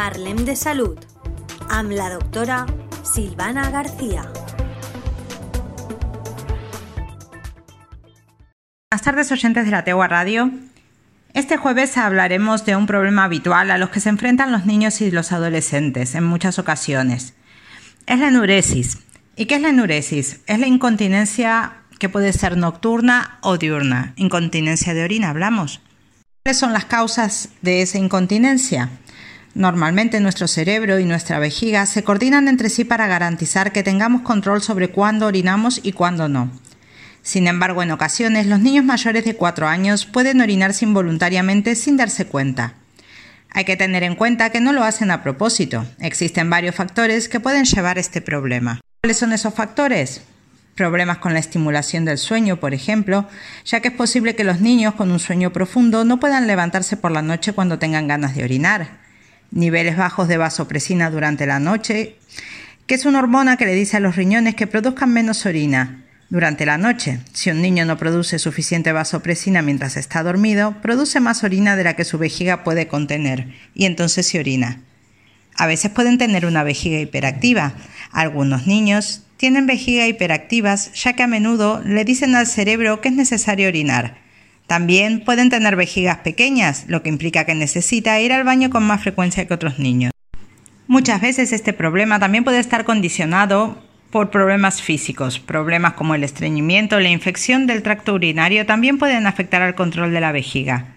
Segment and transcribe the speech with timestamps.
[0.00, 0.96] Parlem de Salud
[1.68, 2.64] amb la doctora
[3.04, 4.22] Silvana García.
[8.90, 10.50] Buenas tardes oyentes de la Tegua Radio.
[11.34, 15.10] Este jueves hablaremos de un problema habitual a los que se enfrentan los niños y
[15.10, 17.34] los adolescentes en muchas ocasiones.
[18.06, 19.00] Es la enuresis.
[19.36, 20.40] ¿Y qué es la enuresis?
[20.46, 24.14] Es la incontinencia que puede ser nocturna o diurna.
[24.16, 25.82] Incontinencia de orina, hablamos.
[26.42, 28.88] ¿Cuáles son las causas de esa incontinencia?
[29.54, 34.62] Normalmente nuestro cerebro y nuestra vejiga se coordinan entre sí para garantizar que tengamos control
[34.62, 36.50] sobre cuándo orinamos y cuándo no.
[37.22, 42.26] Sin embargo, en ocasiones los niños mayores de 4 años pueden orinarse involuntariamente sin darse
[42.26, 42.74] cuenta.
[43.50, 45.84] Hay que tener en cuenta que no lo hacen a propósito.
[45.98, 48.80] Existen varios factores que pueden llevar a este problema.
[49.02, 50.22] ¿Cuáles son esos factores?
[50.76, 53.28] problemas con la estimulación del sueño, por ejemplo,
[53.66, 57.10] ya que es posible que los niños con un sueño profundo no puedan levantarse por
[57.10, 58.99] la noche cuando tengan ganas de orinar.
[59.50, 62.16] Niveles bajos de vasopresina durante la noche,
[62.86, 66.04] que es una hormona que le dice a los riñones que produzcan menos orina.
[66.28, 71.42] Durante la noche, si un niño no produce suficiente vasopresina mientras está dormido, produce más
[71.42, 74.80] orina de la que su vejiga puede contener y entonces se orina.
[75.56, 77.74] A veces pueden tener una vejiga hiperactiva.
[78.12, 83.14] Algunos niños tienen vejiga hiperactivas ya que a menudo le dicen al cerebro que es
[83.14, 84.19] necesario orinar.
[84.70, 89.02] También pueden tener vejigas pequeñas, lo que implica que necesita ir al baño con más
[89.02, 90.12] frecuencia que otros niños.
[90.86, 95.40] Muchas veces este problema también puede estar condicionado por problemas físicos.
[95.40, 100.12] Problemas como el estreñimiento o la infección del tracto urinario también pueden afectar al control
[100.12, 100.94] de la vejiga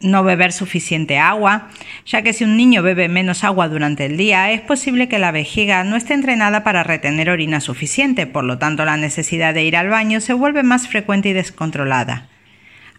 [0.00, 1.68] no beber suficiente agua,
[2.06, 5.30] ya que si un niño bebe menos agua durante el día, es posible que la
[5.30, 9.76] vejiga no esté entrenada para retener orina suficiente, por lo tanto la necesidad de ir
[9.76, 12.31] al baño se vuelve más frecuente y descontrolada.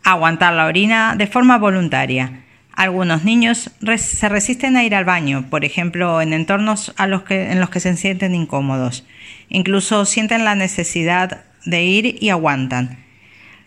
[0.04, 2.44] Aguantar la orina de forma voluntaria.
[2.76, 7.80] Algunos niños se resisten a ir al baño, por ejemplo, en entornos en los que
[7.80, 9.06] se sienten incómodos.
[9.48, 12.98] Incluso sienten la necesidad de ir y aguantan.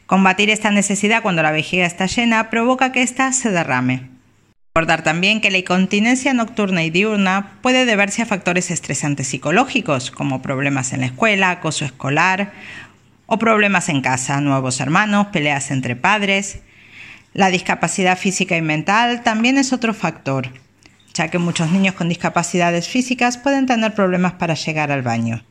[0.06, 4.16] Combatir esta necesidad cuando la vejiga está llena provoca que ésta se derrame.
[4.74, 10.42] Recordar también que la incontinencia nocturna y diurna puede deberse a factores estresantes psicológicos, como
[10.42, 12.52] problemas en la escuela, acoso escolar
[13.26, 16.60] o problemas en casa, nuevos hermanos, peleas entre padres.
[17.32, 20.48] La discapacidad física y mental también es otro factor,
[21.12, 25.44] ya que muchos niños con discapacidades físicas pueden tener problemas para llegar al baño.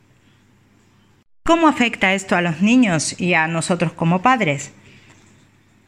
[1.44, 4.72] ¿Cómo afecta esto a los niños y a nosotros como padres?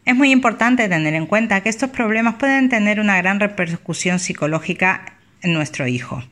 [0.05, 5.19] Es muy importante tener en cuenta que estos problemas pueden tener una gran repercusión psicológica
[5.43, 6.23] en nuestro hijo.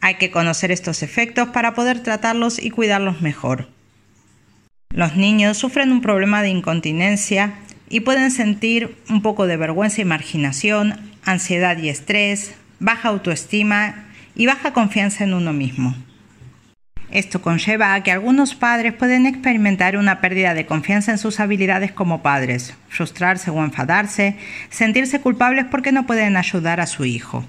[0.00, 3.77] Hay que conocer estos efectos para poder tratarlos y cuidarlos mejor.
[4.90, 7.54] Los niños sufren un problema de incontinencia
[7.88, 14.46] y pueden sentir un poco de vergüenza y marginación, ansiedad y estrés, baja autoestima y
[14.46, 15.94] baja confianza en uno mismo.
[17.10, 21.90] Esto conlleva a que algunos padres pueden experimentar una pérdida de confianza en sus habilidades
[21.90, 24.36] como padres, frustrarse o enfadarse,
[24.68, 27.46] sentirse culpables porque no pueden ayudar a su hijo.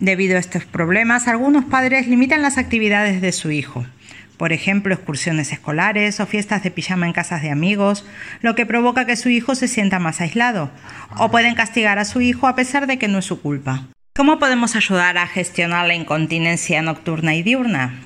[0.00, 3.86] Debido a estos problemas, algunos padres limitan las actividades de su hijo,
[4.44, 8.04] por ejemplo, excursiones escolares o fiestas de pijama en casas de amigos,
[8.42, 10.70] lo que provoca que su hijo se sienta más aislado,
[11.16, 13.84] o pueden castigar a su hijo a pesar de que no es su culpa.
[14.14, 18.02] ¿Cómo podemos ayudar a gestionar la incontinencia nocturna y diurna?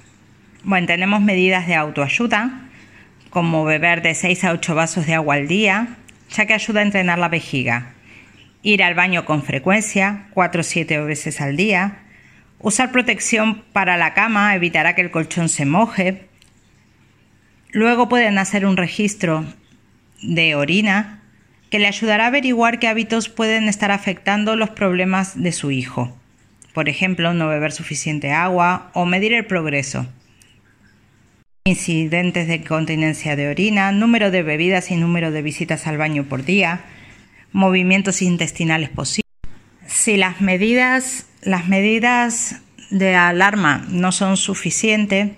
[0.62, 2.68] Bueno, tenemos medidas de autoayuda,
[3.30, 5.96] como beber de 6 a 8 vasos de agua al día,
[6.30, 7.94] ya que ayuda a entrenar la vejiga.
[8.62, 11.96] Ir al baño con frecuencia, 4 o 7 veces al día.
[12.60, 16.27] Usar protección para la cama evitará que el colchón se moje.
[17.70, 19.44] Luego pueden hacer un registro
[20.22, 21.22] de orina
[21.70, 26.16] que le ayudará a averiguar qué hábitos pueden estar afectando los problemas de su hijo.
[26.72, 30.06] Por ejemplo, no beber suficiente agua o medir el progreso
[31.68, 36.44] incidentes de incontinencia de orina, número de bebidas y número de visitas al baño por
[36.44, 36.80] día,
[37.52, 39.30] movimientos intestinales posibles.
[39.86, 45.32] Si las medidas, las medidas de alarma no son suficientes,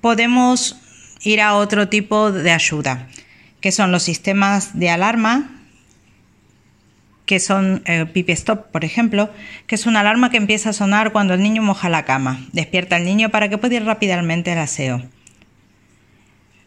[0.00, 0.80] podemos
[1.22, 3.08] ir a otro tipo de ayuda,
[3.60, 5.56] que son los sistemas de alarma
[7.26, 9.30] que son eh, pipi stop, por ejemplo,
[9.66, 12.40] que es una alarma que empieza a sonar cuando el niño moja la cama.
[12.52, 15.02] Despierta al niño para que pueda ir rápidamente al aseo.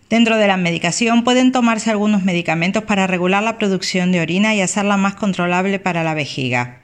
[0.10, 4.62] Dentro de la medicación pueden tomarse algunos medicamentos para regular la producción de orina y
[4.62, 6.80] hacerla más controlable para la vejiga.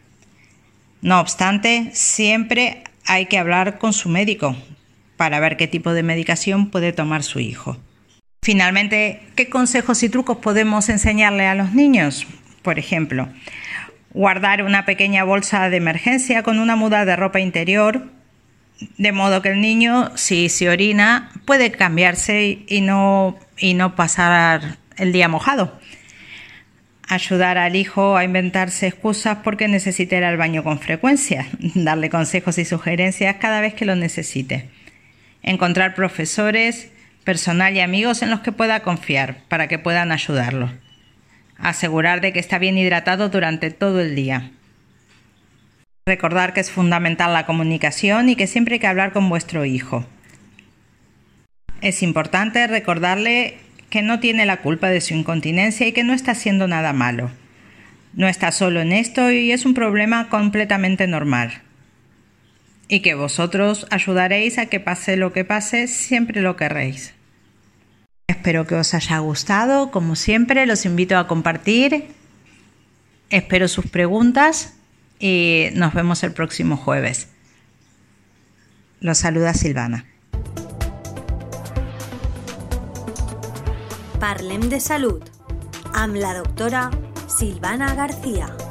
[1.01, 4.55] No obstante, siempre hay que hablar con su médico
[5.17, 7.77] para ver qué tipo de medicación puede tomar su hijo.
[8.45, 12.27] Finalmente, ¿qué consejos y trucos podemos enseñarle a los niños?
[12.61, 13.27] Por ejemplo,
[14.13, 18.07] guardar una pequeña bolsa de emergencia con una muda de ropa interior,
[18.97, 24.77] de modo que el niño, si se orina, puede cambiarse y no, y no pasar
[24.97, 25.79] el día mojado.
[27.07, 32.57] Ayudar al hijo a inventarse excusas porque necesite ir al baño con frecuencia, darle consejos
[32.57, 34.69] y sugerencias cada vez que lo necesite.
[35.47, 36.91] Encontrar profesores,
[37.23, 40.71] personal y amigos en los que pueda confiar para que puedan ayudarlo.
[41.59, 44.49] Asegurar de que está bien hidratado durante todo el día.
[46.07, 50.07] Recordar que es fundamental la comunicación y que siempre hay que hablar con vuestro hijo.
[51.81, 53.59] Es importante recordarle
[53.91, 57.29] que no tiene la culpa de su incontinencia y que no está haciendo nada malo.
[58.13, 61.61] No está solo en esto y es un problema completamente normal.
[62.87, 67.13] Y que vosotros ayudaréis a que pase lo que pase, siempre lo querréis.
[68.27, 69.91] Espero que os haya gustado.
[69.91, 72.13] Como siempre, los invito a compartir.
[73.29, 74.75] Espero sus preguntas
[75.19, 77.29] y nos vemos el próximo jueves.
[78.99, 80.05] Los saluda Silvana.
[84.19, 85.21] Parlem de Salud
[85.93, 86.89] amb la doctora
[87.27, 88.64] Silvana García.